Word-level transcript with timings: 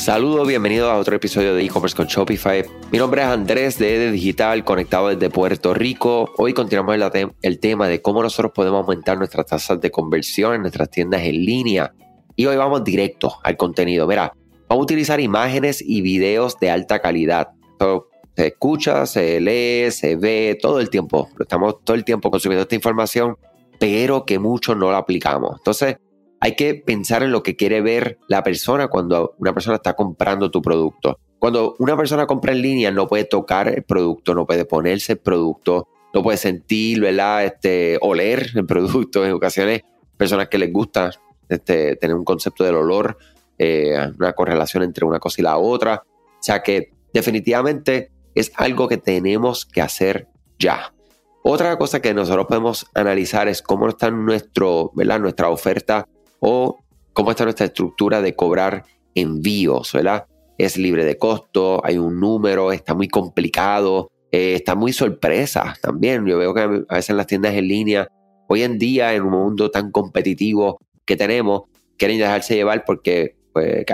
Saludos, 0.00 0.48
bienvenidos 0.48 0.90
a 0.90 0.96
otro 0.96 1.14
episodio 1.14 1.54
de 1.54 1.62
e-commerce 1.62 1.94
con 1.94 2.06
Shopify. 2.06 2.64
Mi 2.90 2.96
nombre 2.96 3.20
es 3.20 3.28
Andrés 3.28 3.78
de 3.78 3.96
Ede 3.96 4.10
Digital, 4.10 4.64
conectado 4.64 5.08
desde 5.08 5.28
Puerto 5.28 5.74
Rico. 5.74 6.30
Hoy 6.38 6.54
continuamos 6.54 6.96
el, 7.42 7.60
tema 7.60 7.86
de 7.86 8.00
cómo 8.00 8.22
nosotros 8.22 8.52
podemos 8.54 8.80
aumentar 8.80 9.18
nuestras 9.18 9.44
tasas 9.44 9.78
de 9.78 9.90
conversión 9.90 10.54
en 10.54 10.62
nuestras 10.62 10.88
tiendas 10.88 11.20
en 11.24 11.44
línea. 11.44 11.92
Y 12.34 12.46
hoy 12.46 12.56
vamos 12.56 12.82
directo 12.82 13.36
al 13.44 13.58
contenido. 13.58 14.06
Mira, 14.06 14.32
vamos 14.70 14.84
a 14.84 14.84
utilizar 14.84 15.20
imágenes 15.20 15.84
y 15.86 16.00
videos 16.00 16.58
de 16.58 16.70
alta 16.70 17.00
calidad. 17.00 17.48
se 18.34 18.46
escucha, 18.46 19.04
se 19.04 19.38
lee, 19.38 19.90
se 19.90 20.16
ve 20.16 20.58
todo 20.62 20.80
el 20.80 20.88
tiempo. 20.88 21.28
Estamos 21.38 21.84
todo 21.84 21.94
el 21.94 22.06
tiempo 22.06 22.30
consumiendo 22.30 22.62
esta 22.62 22.74
información, 22.74 23.36
pero 23.78 24.24
que 24.24 24.38
mucho 24.38 24.74
no 24.74 24.90
la 24.90 24.96
aplicamos. 24.96 25.58
Entonces, 25.58 25.98
hay 26.40 26.56
que 26.56 26.74
pensar 26.74 27.22
en 27.22 27.32
lo 27.32 27.42
que 27.42 27.54
quiere 27.54 27.82
ver 27.82 28.18
la 28.26 28.42
persona 28.42 28.88
cuando 28.88 29.34
una 29.38 29.52
persona 29.52 29.76
está 29.76 29.94
comprando 29.94 30.50
tu 30.50 30.62
producto. 30.62 31.18
Cuando 31.38 31.76
una 31.78 31.96
persona 31.96 32.26
compra 32.26 32.52
en 32.52 32.62
línea 32.62 32.90
no 32.90 33.06
puede 33.06 33.24
tocar 33.24 33.68
el 33.68 33.82
producto, 33.82 34.34
no 34.34 34.46
puede 34.46 34.64
ponerse 34.64 35.12
el 35.12 35.18
producto, 35.18 35.86
no 36.14 36.22
puede 36.22 36.38
sentir, 36.38 37.00
¿verdad? 37.00 37.44
Este, 37.44 37.98
oler 38.00 38.46
el 38.54 38.66
producto. 38.66 39.24
En 39.24 39.32
ocasiones, 39.32 39.82
personas 40.16 40.48
que 40.48 40.58
les 40.58 40.72
gusta 40.72 41.10
este, 41.48 41.96
tener 41.96 42.16
un 42.16 42.24
concepto 42.24 42.64
del 42.64 42.76
olor, 42.76 43.18
eh, 43.58 43.94
una 44.18 44.32
correlación 44.32 44.82
entre 44.82 45.04
una 45.04 45.18
cosa 45.18 45.42
y 45.42 45.44
la 45.44 45.58
otra. 45.58 46.02
O 46.06 46.42
sea 46.42 46.62
que 46.62 46.94
definitivamente 47.12 48.12
es 48.34 48.50
algo 48.56 48.88
que 48.88 48.96
tenemos 48.96 49.66
que 49.66 49.82
hacer 49.82 50.28
ya. 50.58 50.94
Otra 51.42 51.76
cosa 51.76 52.00
que 52.00 52.14
nosotros 52.14 52.46
podemos 52.46 52.86
analizar 52.94 53.48
es 53.48 53.60
cómo 53.62 53.88
está 53.88 54.10
nuestro, 54.10 54.92
nuestra 54.94 55.48
oferta 55.48 56.06
o 56.40 56.82
cómo 57.12 57.30
está 57.30 57.44
nuestra 57.44 57.66
estructura 57.66 58.22
de 58.22 58.34
cobrar 58.34 58.84
envíos, 59.14 59.92
¿verdad? 59.92 60.26
Es 60.58 60.76
libre 60.76 61.04
de 61.04 61.16
costo, 61.16 61.80
hay 61.84 61.98
un 61.98 62.20
número, 62.20 62.72
está 62.72 62.94
muy 62.94 63.08
complicado, 63.08 64.10
eh, 64.32 64.54
está 64.54 64.74
muy 64.74 64.92
sorpresa 64.92 65.74
también. 65.80 66.26
Yo 66.26 66.38
veo 66.38 66.54
que 66.54 66.60
a 66.60 66.94
veces 66.94 67.10
en 67.10 67.16
las 67.16 67.26
tiendas 67.26 67.54
en 67.54 67.68
línea, 67.68 68.08
hoy 68.48 68.62
en 68.62 68.78
día 68.78 69.14
en 69.14 69.22
un 69.22 69.30
mundo 69.30 69.70
tan 69.70 69.90
competitivo 69.90 70.78
que 71.04 71.16
tenemos, 71.16 71.62
quieren 71.96 72.18
dejarse 72.18 72.54
llevar 72.54 72.84
porque 72.84 73.36
pues, 73.52 73.84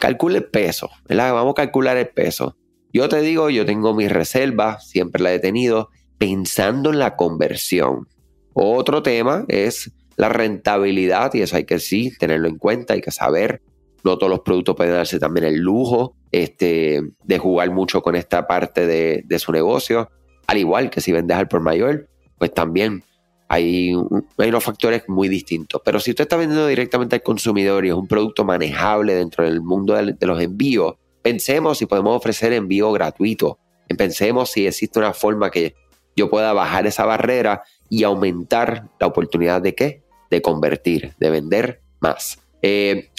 el 0.00 0.44
peso, 0.44 0.90
¿verdad? 1.08 1.32
Vamos 1.32 1.52
a 1.52 1.62
calcular 1.62 1.96
el 1.96 2.08
peso. 2.08 2.56
Yo 2.92 3.08
te 3.08 3.20
digo, 3.20 3.50
yo 3.50 3.66
tengo 3.66 3.94
mis 3.94 4.10
reservas, 4.10 4.88
siempre 4.88 5.22
la 5.22 5.32
he 5.32 5.38
tenido, 5.38 5.90
pensando 6.18 6.90
en 6.90 6.98
la 6.98 7.14
conversión. 7.16 8.08
Otro 8.54 9.02
tema 9.02 9.44
es 9.48 9.92
la 10.16 10.28
rentabilidad, 10.28 11.32
y 11.34 11.42
eso 11.42 11.56
hay 11.56 11.64
que 11.64 11.78
sí 11.78 12.12
tenerlo 12.18 12.48
en 12.48 12.56
cuenta, 12.56 12.94
hay 12.94 13.00
que 13.00 13.10
saber. 13.10 13.62
No 14.02 14.18
todos 14.18 14.30
los 14.30 14.40
productos 14.40 14.76
pueden 14.76 14.94
darse 14.94 15.18
también 15.18 15.46
el 15.46 15.56
lujo 15.56 16.14
este, 16.32 17.02
de 17.24 17.38
jugar 17.38 17.70
mucho 17.70 18.02
con 18.02 18.14
esta 18.14 18.46
parte 18.46 18.86
de, 18.86 19.38
su 19.38 19.52
negocio. 19.52 20.10
Al 20.46 20.58
igual 20.58 20.90
que 20.90 21.00
si 21.00 21.12
vendes 21.12 21.36
al 21.36 21.48
por 21.48 21.60
mayor, 21.60 22.08
pues 22.38 22.54
también 22.54 23.02
hay, 23.48 23.92
hay, 24.38 24.48
unos 24.48 24.64
factores 24.64 25.04
muy 25.08 25.28
distintos. 25.28 25.82
Pero 25.84 26.00
si 26.00 26.10
usted 26.10 26.22
está 26.22 26.36
vendiendo 26.36 26.66
directamente 26.66 27.16
al 27.16 27.22
consumidor 27.22 27.84
y 27.84 27.88
es 27.88 27.94
un 27.94 28.06
producto 28.06 28.44
manejable 28.44 29.14
dentro 29.14 29.44
del 29.44 29.60
mundo 29.60 29.94
de, 29.94 30.12
de 30.12 30.26
los 30.26 30.40
envíos, 30.40 30.94
pensemos 31.22 31.78
si 31.78 31.86
podemos 31.86 32.16
ofrecer 32.16 32.52
envío 32.52 32.92
gratuito. 32.92 33.58
Pensemos 33.98 34.50
si 34.50 34.66
existe 34.66 34.98
una 34.98 35.12
forma 35.12 35.50
que 35.50 35.74
yo 36.16 36.30
pueda 36.30 36.52
bajar 36.52 36.86
esa 36.86 37.04
barrera 37.04 37.62
y 37.88 38.04
aumentar 38.04 38.88
la 38.98 39.06
oportunidad 39.06 39.60
de 39.62 39.74
qué? 39.74 40.05
De 40.30 40.42
convertir, 40.42 41.14
de 41.18 41.30
vender 41.30 41.80
más. 42.00 42.38
Eh, 42.62 43.10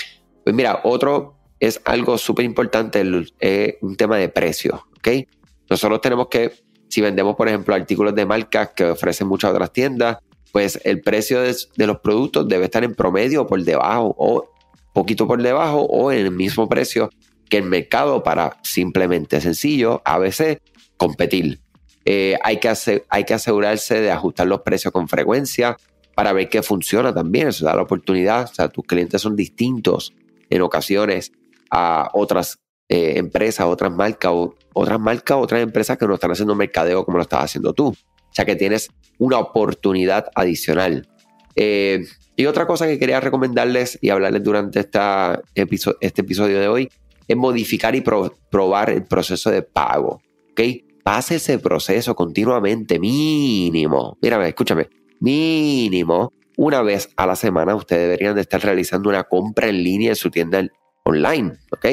pues 0.44 0.55
mira, 0.55 0.81
otro 0.83 1.36
es 1.59 1.81
algo 1.86 2.17
súper 2.17 2.45
importante, 2.45 3.01
es 3.40 3.75
un 3.81 3.95
tema 3.95 4.18
de 4.18 4.29
precio, 4.29 4.85
¿ok? 4.97 5.28
Nosotros 5.69 6.01
tenemos 6.01 6.28
que, 6.28 6.51
si 6.88 7.01
vendemos, 7.01 7.35
por 7.35 7.47
ejemplo, 7.47 7.73
artículos 7.73 8.16
de 8.16 8.25
marcas 8.25 8.69
que 8.75 8.85
ofrecen 8.85 9.28
muchas 9.28 9.51
otras 9.51 9.73
tiendas, 9.73 10.18
pues 10.51 10.79
el 10.84 11.01
precio 11.01 11.41
de, 11.41 11.56
los 11.85 12.00
productos 12.00 12.47
debe 12.47 12.66
estar 12.66 12.84
en 12.84 12.95
promedio 12.95 13.45
por 13.45 13.62
debajo 13.63 14.16
o 14.18 14.50
poquito 14.94 15.28
por 15.28 15.41
debajo 15.41 15.81
o 15.81 16.12
en 16.12 16.19
el 16.19 16.31
mismo 16.31 16.68
precio 16.69 17.09
que 17.50 17.57
el 17.57 17.63
mercado 17.63 18.24
para 18.24 18.57
simplemente 18.63 19.41
sencillo, 19.41 20.01
ABC, 20.06 20.62
competir. 20.97 21.59
Eh, 22.06 22.38
hay, 22.41 22.57
que 22.57 22.74
hay 23.09 23.24
que 23.25 23.34
asegurarse 23.34 24.01
de 24.01 24.12
ajustar 24.12 24.47
los 24.47 24.62
precios 24.62 24.94
con 24.94 25.07
frecuencia, 25.07 25.78
para 26.17 26.33
ver 26.33 26.50
qué 26.50 26.63
funciona 26.63 27.13
también. 27.13 27.50
Eso 27.50 27.63
da 27.63 27.75
la 27.75 27.83
oportunidad. 27.83 28.45
O 28.45 28.47
sea, 28.47 28.69
tus 28.69 28.83
clientes 28.85 29.22
son 29.22 29.35
distintos 29.35 30.16
en 30.50 30.63
ocasiones 30.63 31.31
a 31.69 32.09
otras 32.11 32.57
eh, 32.89 33.13
empresas, 33.17 33.67
otras 33.67 33.91
marcas, 33.91 34.31
o 34.33 34.56
otras 34.73 35.00
marcas, 35.00 35.38
otras 35.39 35.61
empresas 35.61 35.95
que 35.95 36.07
no 36.07 36.16
están 36.16 36.31
haciendo 36.31 36.56
mercadeo 36.56 37.06
como 37.06 37.17
lo 37.17 37.22
estás 37.22 37.44
haciendo 37.44 37.72
tú. 37.72 37.89
O 37.89 38.31
sea 38.31 38.45
que 38.45 38.56
tienes 38.56 38.89
una 39.19 39.38
oportunidad 39.38 40.31
adicional. 40.33 41.07
Eh, 41.56 42.03
y 42.35 42.47
otra 42.47 42.66
cosa 42.66 42.88
que 42.88 42.97
quería 42.97 43.19
recomendarles 43.19 44.00
y 44.01 44.09
hablarles 44.09 44.44
durante 44.44 44.79
esta 44.79 45.39
este 45.53 46.22
episodio 46.22 46.59
de 46.59 46.67
hoy 46.67 46.89
es 47.27 47.38
modificar 47.38 47.95
y 47.95 48.01
probar 48.01 48.89
el 48.89 49.03
proceso 49.06 49.51
de 49.51 49.61
pago. 49.61 50.23
¿Ok? 50.50 50.61
Pase 51.03 51.35
ese 51.35 51.59
proceso 51.59 52.16
continuamente, 52.16 52.97
mínimo. 52.97 54.17
Mírame, 54.19 54.47
escúchame 54.47 54.97
mínimo 55.19 56.33
una 56.57 56.81
vez 56.81 57.09
a 57.16 57.28
la 57.28 57.35
semana 57.35 57.75
ustedes 57.75 58.03
deberían 58.03 58.35
de 58.35 58.41
estar 58.41 58.61
realizando 58.61 59.09
una 59.09 59.23
compra 59.23 59.67
en 59.67 59.83
línea 59.83 60.09
en 60.09 60.16
su 60.16 60.31
tienda 60.31 60.67
online, 61.03 61.53
¿ok? 61.72 61.85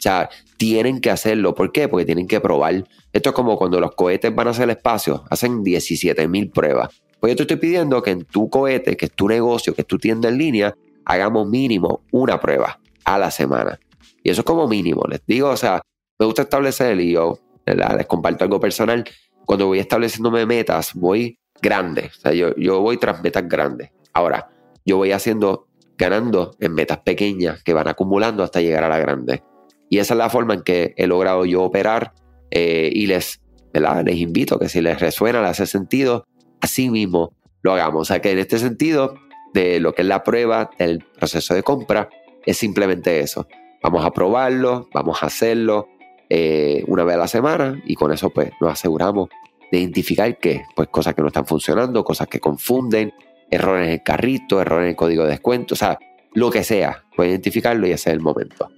O 0.00 0.02
sea, 0.02 0.28
tienen 0.56 1.00
que 1.00 1.10
hacerlo. 1.10 1.54
¿Por 1.54 1.72
qué? 1.72 1.86
Porque 1.88 2.04
tienen 2.06 2.26
que 2.26 2.40
probar. 2.40 2.84
Esto 3.12 3.30
es 3.30 3.34
como 3.34 3.56
cuando 3.56 3.78
los 3.80 3.94
cohetes 3.94 4.34
van 4.34 4.48
hacia 4.48 4.64
el 4.64 4.70
espacio, 4.70 5.24
hacen 5.30 5.62
17 5.62 6.26
mil 6.26 6.50
pruebas. 6.50 7.02
Pues 7.20 7.32
yo 7.32 7.36
te 7.36 7.42
estoy 7.42 7.56
pidiendo 7.58 8.02
que 8.02 8.10
en 8.10 8.24
tu 8.24 8.48
cohete, 8.48 8.96
que 8.96 9.06
es 9.06 9.12
tu 9.12 9.28
negocio, 9.28 9.74
que 9.74 9.82
es 9.82 9.86
tu 9.86 9.98
tienda 9.98 10.28
en 10.28 10.38
línea, 10.38 10.74
hagamos 11.04 11.48
mínimo 11.48 12.02
una 12.12 12.40
prueba 12.40 12.80
a 13.04 13.18
la 13.18 13.30
semana. 13.30 13.78
Y 14.22 14.30
eso 14.30 14.40
es 14.40 14.44
como 14.44 14.66
mínimo, 14.66 15.02
les 15.08 15.20
digo, 15.26 15.48
o 15.50 15.56
sea, 15.56 15.82
me 16.18 16.26
gusta 16.26 16.42
establecer 16.42 16.98
y 17.00 17.12
yo 17.12 17.38
les 17.66 18.06
comparto 18.06 18.44
algo 18.44 18.58
personal. 18.58 19.04
Cuando 19.44 19.66
voy 19.66 19.78
estableciéndome 19.78 20.46
metas, 20.46 20.94
voy 20.94 21.38
grande. 21.62 22.10
O 22.16 22.20
sea, 22.20 22.32
yo, 22.32 22.54
yo 22.56 22.80
voy 22.80 22.96
tras 22.96 23.22
metas 23.22 23.48
grandes. 23.48 23.90
Ahora, 24.12 24.50
yo 24.84 24.96
voy 24.96 25.12
haciendo, 25.12 25.68
ganando 25.96 26.56
en 26.60 26.74
metas 26.74 26.98
pequeñas 26.98 27.62
que 27.62 27.74
van 27.74 27.88
acumulando 27.88 28.42
hasta 28.42 28.60
llegar 28.60 28.84
a 28.84 28.88
la 28.88 28.98
grande. 28.98 29.42
Y 29.88 29.98
esa 29.98 30.14
es 30.14 30.18
la 30.18 30.30
forma 30.30 30.54
en 30.54 30.62
que 30.62 30.94
he 30.96 31.06
logrado 31.06 31.44
yo 31.44 31.62
operar 31.62 32.12
eh, 32.50 32.90
y 32.92 33.06
les, 33.06 33.40
les 33.72 34.16
invito 34.16 34.58
que 34.58 34.68
si 34.68 34.80
les 34.80 35.00
resuena, 35.00 35.40
les 35.40 35.50
hace 35.50 35.66
sentido, 35.66 36.26
así 36.60 36.90
mismo 36.90 37.34
lo 37.62 37.72
hagamos. 37.72 38.02
O 38.02 38.04
sea 38.04 38.20
que 38.20 38.30
en 38.30 38.38
este 38.38 38.58
sentido, 38.58 39.14
de 39.52 39.80
lo 39.80 39.94
que 39.94 40.02
es 40.02 40.08
la 40.08 40.22
prueba 40.22 40.70
del 40.78 41.04
proceso 41.18 41.54
de 41.54 41.62
compra, 41.62 42.08
es 42.44 42.56
simplemente 42.56 43.20
eso. 43.20 43.46
Vamos 43.82 44.04
a 44.04 44.10
probarlo, 44.10 44.88
vamos 44.92 45.22
a 45.22 45.26
hacerlo 45.26 45.88
eh, 46.28 46.84
una 46.86 47.04
vez 47.04 47.16
a 47.16 47.18
la 47.18 47.28
semana 47.28 47.82
y 47.84 47.94
con 47.94 48.12
eso 48.12 48.30
pues 48.30 48.52
nos 48.60 48.72
aseguramos 48.72 49.28
de 49.70 49.78
identificar 49.78 50.38
qué, 50.38 50.64
pues 50.74 50.88
cosas 50.88 51.14
que 51.14 51.22
no 51.22 51.28
están 51.28 51.46
funcionando, 51.46 52.04
cosas 52.04 52.28
que 52.28 52.40
confunden, 52.40 53.12
errores 53.50 53.86
en 53.86 53.92
el 53.94 54.02
carrito, 54.02 54.60
errores 54.60 54.84
en 54.84 54.90
el 54.90 54.96
código 54.96 55.24
de 55.24 55.30
descuento, 55.30 55.74
o 55.74 55.76
sea, 55.76 55.98
lo 56.34 56.50
que 56.50 56.64
sea, 56.64 57.04
puede 57.16 57.30
identificarlo 57.30 57.86
y 57.86 57.92
ese 57.92 58.10
es 58.10 58.16
el 58.16 58.20
momento. 58.20 58.68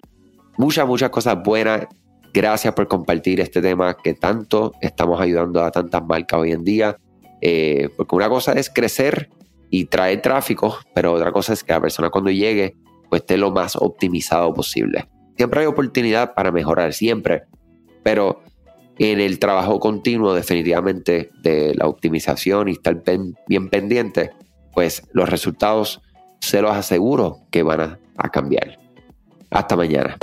Muchas, 0.57 0.87
muchas 0.87 1.11
cosas 1.11 1.43
buenas. 1.43 1.87
Gracias 2.33 2.73
por 2.75 2.89
compartir 2.89 3.41
este 3.41 3.61
tema 3.61 3.97
que 3.97 4.15
tanto 4.15 4.73
estamos 4.81 5.21
ayudando 5.21 5.63
a 5.63 5.71
tantas 5.71 6.03
marcas 6.05 6.41
hoy 6.41 6.53
en 6.53 6.65
día. 6.65 6.97
Eh, 7.41 7.91
porque 7.97 8.15
una 8.17 8.29
cosa 8.29 8.53
es 8.53 8.71
crecer 8.71 9.29
y 9.69 9.87
traer 9.87 10.23
tráfico, 10.23 10.79
pero 10.95 11.13
otra 11.13 11.33
cosa 11.33 11.53
es 11.53 11.65
que 11.65 11.73
la 11.73 11.81
persona 11.81 12.11
cuando 12.11 12.31
llegue 12.31 12.77
pues 13.11 13.23
esté 13.23 13.37
lo 13.37 13.51
más 13.51 13.77
optimizado 13.77 14.55
posible. 14.55 15.09
Siempre 15.37 15.61
hay 15.61 15.67
oportunidad 15.67 16.35
para 16.35 16.51
mejorar, 16.51 16.95
siempre. 16.95 17.43
Pero 18.03 18.43
en 18.99 19.21
el 19.21 19.39
trabajo 19.39 19.81
continuo 19.81 20.35
definitivamente 20.35 21.31
de 21.43 21.75
la 21.75 21.87
optimización 21.87 22.69
y 22.69 22.73
estar 22.73 23.03
bien 23.47 23.69
pendiente, 23.69 24.31
pues 24.73 25.03
los 25.13 25.29
resultados 25.29 26.01
se 26.41 26.61
los 26.61 26.73
aseguro 26.73 27.41
que 27.51 27.63
van 27.63 27.81
a, 27.81 27.99
a 28.17 28.29
cambiar. 28.31 28.79
Hasta 29.51 29.77
mañana. 29.77 30.17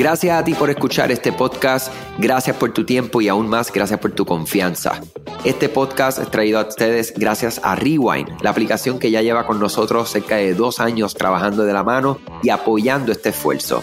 Gracias 0.00 0.40
a 0.40 0.42
ti 0.42 0.54
por 0.54 0.70
escuchar 0.70 1.12
este 1.12 1.30
podcast, 1.30 1.92
gracias 2.16 2.56
por 2.56 2.72
tu 2.72 2.86
tiempo 2.86 3.20
y 3.20 3.28
aún 3.28 3.48
más 3.50 3.70
gracias 3.70 4.00
por 4.00 4.12
tu 4.12 4.24
confianza. 4.24 5.02
Este 5.44 5.68
podcast 5.68 6.18
es 6.18 6.30
traído 6.30 6.58
a 6.58 6.66
ustedes 6.66 7.12
gracias 7.14 7.60
a 7.62 7.74
Rewind, 7.74 8.40
la 8.40 8.48
aplicación 8.48 8.98
que 8.98 9.10
ya 9.10 9.20
lleva 9.20 9.46
con 9.46 9.60
nosotros 9.60 10.08
cerca 10.08 10.36
de 10.36 10.54
dos 10.54 10.80
años 10.80 11.12
trabajando 11.12 11.64
de 11.64 11.74
la 11.74 11.84
mano 11.84 12.18
y 12.42 12.48
apoyando 12.48 13.12
este 13.12 13.28
esfuerzo. 13.28 13.82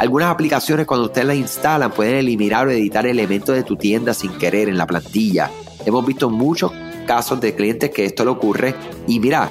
Algunas 0.00 0.30
aplicaciones 0.30 0.86
cuando 0.86 1.04
ustedes 1.04 1.26
las 1.26 1.36
instalan 1.36 1.90
pueden 1.90 2.14
eliminar 2.14 2.66
o 2.66 2.70
editar 2.70 3.06
elementos 3.06 3.54
de 3.54 3.64
tu 3.64 3.76
tienda 3.76 4.14
sin 4.14 4.32
querer 4.38 4.70
en 4.70 4.78
la 4.78 4.86
plantilla. 4.86 5.50
Hemos 5.84 6.06
visto 6.06 6.30
muchos 6.30 6.72
casos 7.06 7.38
de 7.38 7.54
clientes 7.54 7.90
que 7.90 8.06
esto 8.06 8.24
le 8.24 8.30
ocurre 8.30 8.74
y 9.06 9.20
mira, 9.20 9.50